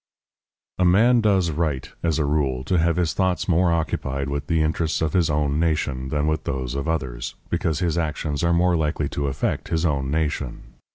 A 0.79 0.83
man 0.83 1.21
does 1.21 1.51
right, 1.51 1.87
as 2.01 2.17
a 2.17 2.25
rule, 2.25 2.63
to 2.63 2.79
have 2.79 2.95
his 2.95 3.13
thoughts 3.13 3.47
more 3.47 3.71
occupied 3.71 4.29
with 4.29 4.47
the 4.47 4.63
interests 4.63 4.99
of 4.99 5.13
his 5.13 5.29
own 5.29 5.59
nation 5.59 6.09
than 6.09 6.25
with 6.25 6.45
those 6.45 6.73
of 6.73 6.87
others, 6.87 7.35
because 7.51 7.81
his 7.81 7.99
actions 7.99 8.43
are 8.43 8.51
more 8.51 8.75
likely 8.75 9.07
to 9.09 9.27
affect 9.27 9.67
his 9.67 9.85
own 9.85 10.09
nation. 10.09 10.63